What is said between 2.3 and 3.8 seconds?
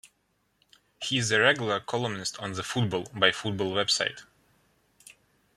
on the Football By Football